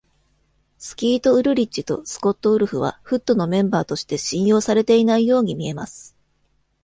[0.79, 6.17] スキート・ウルリッチとスコット・ウルフはフットのメンバーとして信用されていないように見えます。